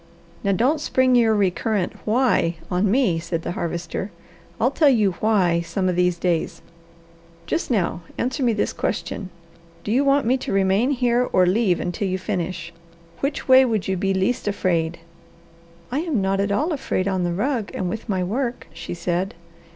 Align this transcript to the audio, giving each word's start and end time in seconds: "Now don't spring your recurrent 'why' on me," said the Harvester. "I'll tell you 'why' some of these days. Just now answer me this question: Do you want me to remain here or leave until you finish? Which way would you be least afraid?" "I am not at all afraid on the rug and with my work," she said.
"Now 0.43 0.51
don't 0.51 0.81
spring 0.81 1.15
your 1.15 1.35
recurrent 1.35 1.93
'why' 2.05 2.55
on 2.71 2.89
me," 2.89 3.19
said 3.19 3.43
the 3.43 3.51
Harvester. 3.51 4.09
"I'll 4.59 4.71
tell 4.71 4.89
you 4.89 5.11
'why' 5.19 5.61
some 5.61 5.87
of 5.87 5.95
these 5.95 6.17
days. 6.17 6.63
Just 7.45 7.69
now 7.69 8.01
answer 8.17 8.41
me 8.41 8.51
this 8.53 8.73
question: 8.73 9.29
Do 9.83 9.91
you 9.91 10.03
want 10.03 10.25
me 10.25 10.37
to 10.37 10.51
remain 10.51 10.89
here 10.89 11.29
or 11.31 11.45
leave 11.45 11.79
until 11.79 12.07
you 12.07 12.17
finish? 12.17 12.73
Which 13.19 13.47
way 13.47 13.63
would 13.63 13.87
you 13.87 13.95
be 13.95 14.11
least 14.11 14.47
afraid?" 14.47 14.97
"I 15.91 15.99
am 15.99 16.19
not 16.19 16.39
at 16.39 16.51
all 16.51 16.73
afraid 16.73 17.07
on 17.07 17.23
the 17.23 17.31
rug 17.31 17.69
and 17.75 17.87
with 17.87 18.09
my 18.09 18.23
work," 18.23 18.65
she 18.73 18.95
said. 18.95 19.35